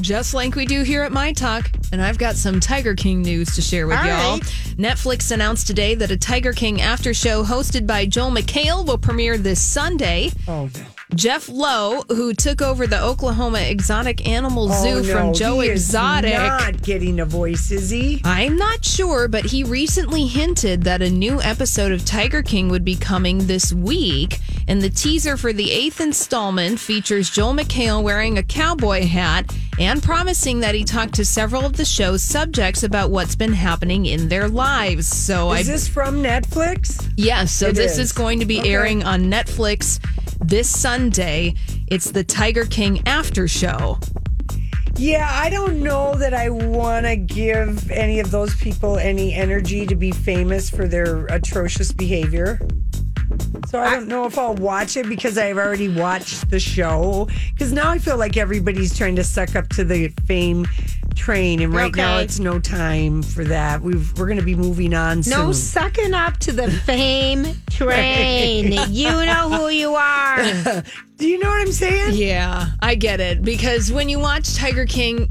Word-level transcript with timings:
just 0.00 0.34
like 0.34 0.54
we 0.54 0.66
do 0.66 0.82
here 0.82 1.02
at 1.02 1.12
My 1.12 1.32
Talk. 1.32 1.70
And 1.92 2.02
I've 2.02 2.18
got 2.18 2.36
some 2.36 2.60
Tiger 2.60 2.94
King 2.94 3.22
news 3.22 3.54
to 3.54 3.62
share 3.62 3.86
with 3.86 3.98
All 3.98 4.04
y'all. 4.04 4.38
right. 4.38 4.42
Netflix 4.76 5.30
announced 5.30 5.66
today 5.66 5.94
that 5.94 6.10
a 6.10 6.16
Tiger 6.16 6.52
King 6.52 6.80
after 6.80 7.14
show 7.14 7.44
hosted 7.44 7.86
by 7.86 8.06
Joel 8.06 8.30
McHale 8.30 8.86
will 8.86 8.98
premiere 8.98 9.38
this 9.38 9.60
Sunday. 9.60 10.30
Oh, 10.46 10.70
no. 10.74 10.86
Jeff 11.14 11.48
Lowe, 11.48 12.02
who 12.08 12.34
took 12.34 12.60
over 12.60 12.86
the 12.86 13.02
Oklahoma 13.02 13.60
Exotic 13.60 14.28
Animal 14.28 14.70
oh, 14.70 14.82
Zoo 14.82 14.98
oh, 14.98 15.02
from 15.02 15.26
no, 15.28 15.32
Joe 15.32 15.60
he 15.60 15.70
Exotic. 15.70 16.34
not 16.34 16.82
getting 16.82 17.18
a 17.20 17.24
voice, 17.24 17.70
is 17.70 17.88
he? 17.88 18.20
I'm 18.24 18.58
not 18.58 18.84
sure, 18.84 19.26
but 19.26 19.46
he 19.46 19.64
recently 19.64 20.26
hinted 20.26 20.84
that 20.84 21.00
a 21.00 21.08
new 21.08 21.40
episode 21.40 21.92
of 21.92 22.04
Tiger 22.04 22.42
King 22.42 22.68
would 22.68 22.84
be 22.84 22.94
coming 22.94 23.46
this 23.46 23.72
week. 23.72 24.38
And 24.68 24.82
the 24.82 24.90
teaser 24.90 25.38
for 25.38 25.54
the 25.54 25.70
eighth 25.70 26.00
installment 26.00 26.78
features 26.78 27.30
Joel 27.30 27.54
McHale 27.54 28.02
wearing 28.02 28.36
a 28.36 28.42
cowboy 28.42 29.06
hat 29.06 29.50
and 29.78 30.02
promising 30.02 30.60
that 30.60 30.74
he 30.74 30.84
talked 30.84 31.14
to 31.14 31.24
several 31.24 31.64
of 31.64 31.76
the 31.76 31.84
show's 31.84 32.22
subjects 32.22 32.82
about 32.82 33.10
what's 33.10 33.36
been 33.36 33.52
happening 33.52 34.06
in 34.06 34.28
their 34.28 34.48
lives. 34.48 35.06
So 35.06 35.48
I 35.50 35.60
Is 35.60 35.66
this 35.66 35.88
from 35.88 36.22
Netflix? 36.22 37.10
Yes, 37.16 37.52
so 37.52 37.68
It 37.68 37.76
this 37.76 37.92
is. 37.92 37.98
is 37.98 38.12
going 38.12 38.40
to 38.40 38.46
be 38.46 38.60
Okay. 38.60 38.72
airing 38.72 39.04
on 39.04 39.24
Netflix 39.30 40.00
this 40.40 40.68
Sunday. 40.68 41.54
It's 41.88 42.10
the 42.10 42.24
Tiger 42.24 42.64
King 42.64 43.02
after 43.06 43.46
show. 43.48 43.98
Yeah, 44.96 45.28
I 45.30 45.48
don't 45.48 45.80
know 45.80 46.14
that 46.16 46.34
I 46.34 46.50
want 46.50 47.06
to 47.06 47.14
give 47.14 47.88
any 47.90 48.18
of 48.18 48.32
those 48.32 48.56
people 48.56 48.96
any 48.98 49.32
energy 49.32 49.86
to 49.86 49.94
be 49.94 50.10
famous 50.10 50.68
for 50.68 50.88
their 50.88 51.26
atrocious 51.26 51.92
behavior. 51.92 52.60
So 53.68 53.80
I 53.80 53.90
don't 53.94 54.08
know 54.08 54.24
if 54.26 54.38
I'll 54.38 54.54
watch 54.54 54.96
it 54.96 55.08
because 55.08 55.36
I've 55.36 55.58
already 55.58 55.88
watched 55.88 56.50
the 56.50 56.58
show. 56.60 57.28
Because 57.52 57.72
now 57.72 57.90
I 57.90 57.98
feel 57.98 58.16
like 58.16 58.36
everybody's 58.36 58.96
trying 58.96 59.16
to 59.16 59.24
suck 59.24 59.54
up 59.56 59.68
to 59.70 59.84
the 59.84 60.08
fame 60.26 60.66
train, 61.14 61.60
and 61.60 61.74
right 61.74 61.94
now 61.94 62.14
Okay. 62.14 62.24
it's 62.24 62.38
no 62.38 62.58
time 62.60 63.22
for 63.22 63.44
that. 63.44 63.82
We've 63.82 64.16
we're 64.16 64.26
going 64.26 64.38
to 64.38 64.44
be 64.44 64.54
moving 64.54 64.94
on 64.94 65.18
No 65.26 65.52
soon. 65.52 65.54
sucking 65.54 66.14
up 66.14 66.38
to 66.38 66.52
the 66.52 66.70
fame 66.70 67.44
train. 67.70 68.72
you 68.90 69.08
know 69.10 69.48
who 69.50 69.68
you 69.68 69.94
are. 69.94 70.38
Do 71.18 71.26
you 71.26 71.38
know 71.40 71.48
what 71.48 71.60
I'm 71.60 71.72
saying? 71.72 72.14
Yeah, 72.14 72.66
I 72.80 72.94
get 72.94 73.18
it 73.20 73.42
because 73.42 73.90
when 73.90 74.08
you 74.08 74.20
watch 74.20 74.54
Tiger 74.54 74.86
King, 74.86 75.28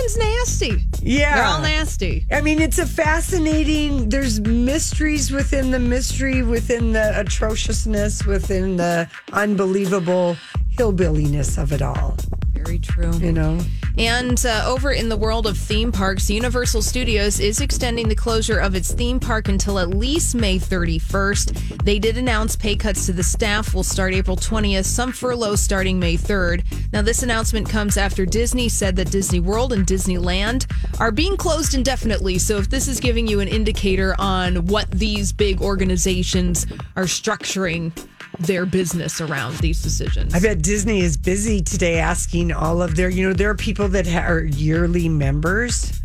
everyone's 0.00 0.16
nasty. 0.16 0.84
Yeah. 1.02 1.34
They're 1.34 1.44
all 1.44 1.60
nasty. 1.60 2.26
I 2.30 2.40
mean, 2.40 2.60
it's 2.60 2.78
a 2.78 2.86
fascinating. 2.86 4.08
There's 4.08 4.40
mysteries 4.40 5.30
within 5.30 5.70
the 5.70 5.78
mystery, 5.78 6.42
within 6.42 6.92
the 6.92 7.18
atrociousness, 7.18 8.24
within 8.24 8.76
the 8.76 9.08
unbelievable 9.32 10.36
hillbilliness 10.70 11.58
of 11.58 11.72
it 11.72 11.82
all. 11.82 12.16
Very 12.64 12.78
true. 12.78 13.12
You 13.18 13.32
know, 13.32 13.58
And 13.96 14.44
uh, 14.44 14.64
over 14.66 14.92
in 14.92 15.08
the 15.08 15.16
world 15.16 15.46
of 15.46 15.56
theme 15.56 15.92
parks, 15.92 16.30
Universal 16.30 16.82
Studios 16.82 17.40
is 17.40 17.60
extending 17.60 18.08
the 18.08 18.14
closure 18.14 18.58
of 18.58 18.74
its 18.74 18.92
theme 18.92 19.18
park 19.18 19.48
until 19.48 19.78
at 19.78 19.90
least 19.90 20.34
May 20.34 20.58
31st. 20.58 21.84
They 21.84 21.98
did 21.98 22.16
announce 22.16 22.56
pay 22.56 22.76
cuts 22.76 23.06
to 23.06 23.12
the 23.12 23.22
staff 23.22 23.74
will 23.74 23.82
start 23.82 24.14
April 24.14 24.36
20th, 24.36 24.84
some 24.84 25.12
furloughs 25.12 25.60
starting 25.60 25.98
May 25.98 26.16
3rd. 26.16 26.64
Now, 26.92 27.02
this 27.02 27.22
announcement 27.22 27.68
comes 27.68 27.96
after 27.96 28.26
Disney 28.26 28.68
said 28.68 28.96
that 28.96 29.10
Disney 29.10 29.40
World 29.40 29.72
and 29.72 29.86
Disneyland 29.86 30.70
are 31.00 31.12
being 31.12 31.36
closed 31.36 31.74
indefinitely. 31.74 32.38
So, 32.38 32.58
if 32.58 32.68
this 32.68 32.88
is 32.88 33.00
giving 33.00 33.26
you 33.26 33.40
an 33.40 33.48
indicator 33.48 34.14
on 34.18 34.66
what 34.66 34.90
these 34.90 35.32
big 35.32 35.62
organizations 35.62 36.66
are 36.96 37.04
structuring 37.04 37.92
their 38.40 38.66
business 38.66 39.20
around 39.20 39.56
these 39.58 39.82
decisions. 39.82 40.34
I 40.34 40.40
bet 40.40 40.62
Disney 40.62 41.00
is 41.00 41.16
busy 41.16 41.62
today 41.62 41.98
asking 41.98 42.52
all 42.52 42.82
of 42.82 42.96
their. 42.96 43.08
You 43.08 43.28
know, 43.28 43.34
there 43.34 43.50
are 43.50 43.54
people 43.54 43.88
that 43.88 44.06
are 44.08 44.44
yearly 44.44 45.08
members. 45.08 45.99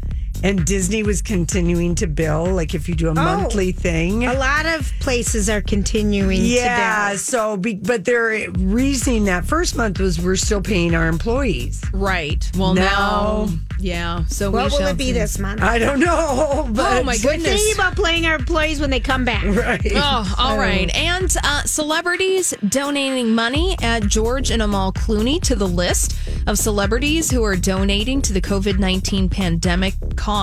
And 0.45 0.63
Disney 0.63 1.01
was 1.01 1.23
continuing 1.23 1.95
to 1.95 2.05
bill, 2.05 2.45
like 2.45 2.75
if 2.75 2.88
you 2.88 2.93
do 2.93 3.09
a 3.09 3.15
monthly 3.15 3.71
thing. 3.71 4.25
A 4.27 4.33
lot 4.35 4.67
of 4.67 4.91
places 4.99 5.49
are 5.49 5.59
continuing 5.61 6.39
Yeah, 6.44 7.06
to 7.07 7.09
bill. 7.13 7.17
so 7.17 7.57
be, 7.57 7.73
but 7.73 8.06
their 8.06 8.51
reasoning 8.51 9.25
that 9.25 9.45
first 9.45 9.75
month 9.75 10.00
was 10.00 10.19
we're 10.22 10.35
still 10.35 10.61
paying 10.61 10.94
our 10.94 11.07
employees. 11.07 11.81
Right. 11.91 12.47
Well, 12.56 12.75
Now- 12.75 12.85
now, 13.47 13.50
yeah. 13.79 14.25
So 14.28 14.51
What 14.51 14.72
we 14.72 14.78
will 14.78 14.88
it 14.89 14.97
be 14.97 15.06
see. 15.06 15.11
this 15.13 15.39
month? 15.39 15.63
I 15.63 15.79
don't 15.79 16.00
know. 16.00 16.69
But 16.72 16.97
Oh 17.00 17.03
my 17.03 17.17
We're 17.23 17.31
goodness. 17.31 17.53
thinking 17.56 17.73
about 17.73 17.95
playing 17.95 18.27
our 18.27 18.35
employees 18.35 18.79
when 18.79 18.91
they 18.91 19.00
come 19.00 19.25
back. 19.25 19.44
Right. 19.56 19.91
Oh, 19.95 20.35
all 20.38 20.57
right. 20.59 20.94
And 20.95 21.33
uh, 21.44 21.63
celebrities 21.63 22.53
donating 22.69 23.33
money. 23.33 23.75
Add 23.81 24.09
George 24.09 24.51
and 24.51 24.62
Amal 24.62 24.94
Clooney 24.94 25.41
to 25.41 25.56
the 25.56 25.67
list 25.67 26.16
of 26.45 26.59
celebrities 26.59 27.31
who 27.31 27.44
are 27.44 27.56
donating 27.56 28.22
to 28.22 28.31
the 28.33 28.41
COVID 28.41 28.77
19 28.77 29.27
pandemic 29.29 29.95
cause. 30.16 30.34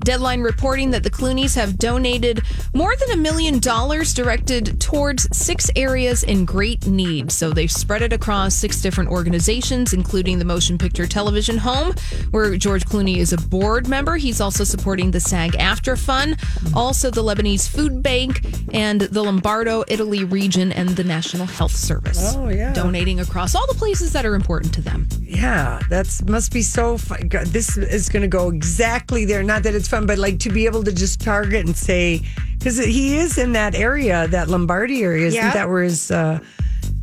Deadline 0.00 0.42
reporting 0.42 0.90
that 0.90 1.02
the 1.02 1.10
Clooneys 1.10 1.54
have 1.54 1.78
donated 1.78 2.42
more 2.74 2.94
than 2.96 3.12
a 3.12 3.16
million 3.16 3.58
dollars 3.60 4.12
directed 4.12 4.80
towards 4.80 5.26
six 5.36 5.70
areas 5.74 6.22
in 6.22 6.44
great 6.44 6.86
need. 6.86 7.32
So 7.32 7.50
they've 7.50 7.70
spread 7.70 8.02
it 8.02 8.12
across 8.12 8.54
six 8.54 8.82
different 8.82 9.10
organizations, 9.10 9.92
including 9.92 10.38
the 10.38 10.44
Motion 10.44 10.76
Picture 10.76 11.06
Television 11.06 11.56
Home, 11.58 11.94
where 12.30 12.56
George 12.56 12.84
Clooney 12.84 13.16
is 13.16 13.32
a 13.32 13.38
board 13.38 13.88
member. 13.88 14.16
He's 14.16 14.40
also 14.40 14.64
supporting 14.64 15.12
the 15.12 15.20
SAG-AFTRA 15.20 15.98
Fund, 15.98 16.36
also 16.74 17.10
the 17.10 17.22
Lebanese 17.22 17.68
Food 17.68 18.02
Bank, 18.02 18.44
and 18.74 19.00
the 19.00 19.22
Lombardo, 19.22 19.84
Italy 19.88 20.24
region, 20.24 20.72
and 20.72 20.90
the 20.90 21.04
National 21.04 21.46
Health 21.46 21.74
Service. 21.74 22.34
Oh, 22.36 22.48
yeah. 22.48 22.72
Donating 22.72 23.20
across 23.20 23.54
all 23.54 23.66
the 23.68 23.78
places 23.78 24.12
that 24.12 24.26
are 24.26 24.34
important 24.34 24.74
to 24.74 24.82
them. 24.82 25.08
Yeah, 25.22 25.80
that's 25.88 26.22
must 26.24 26.52
be 26.52 26.62
so 26.62 26.98
fun. 26.98 27.30
This 27.46 27.76
is 27.78 28.08
going 28.08 28.22
to 28.22 28.28
go 28.28 28.50
exactly 28.50 29.21
there. 29.24 29.42
Not 29.42 29.62
that 29.64 29.74
it's 29.74 29.88
fun, 29.88 30.06
but 30.06 30.18
like 30.18 30.38
to 30.40 30.50
be 30.50 30.66
able 30.66 30.84
to 30.84 30.92
just 30.92 31.20
target 31.20 31.66
and 31.66 31.76
say, 31.76 32.20
because 32.58 32.78
he 32.78 33.16
is 33.16 33.38
in 33.38 33.52
that 33.52 33.74
area, 33.74 34.28
that 34.28 34.48
Lombardy 34.48 35.02
area. 35.02 35.26
Isn't 35.26 35.40
that 35.54 35.68
where 35.68 35.82
his 35.82 36.10
uh, 36.10 36.38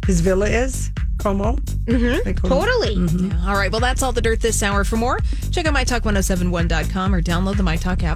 his 0.05 0.21
villa 0.21 0.47
is? 0.47 0.91
Como? 1.17 1.57
Mm-hmm. 1.57 2.47
Totally. 2.47 2.93
Yeah. 2.93 3.45
All 3.45 3.55
right. 3.55 3.69
Well, 3.69 3.81
that's 3.81 4.01
all 4.01 4.13
the 4.13 4.21
dirt 4.21 4.39
this 4.39 4.63
hour. 4.63 4.85
For 4.85 4.95
more, 4.95 5.19
check 5.51 5.65
out 5.65 5.73
mytalk1071.com 5.75 7.13
or 7.13 7.21
download 7.21 7.57
the 7.57 7.63
MyTalk 7.63 8.03
app. 8.03 8.07